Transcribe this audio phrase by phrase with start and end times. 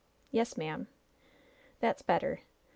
[0.31, 0.87] "Yes, ma'am."
[1.79, 2.39] "That's better.